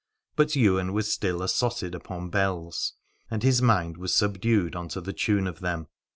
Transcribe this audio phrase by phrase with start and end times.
[0.35, 2.93] But Ywain was still assotted upon bells,
[3.29, 5.89] and his mind was subdued unto the tune of them.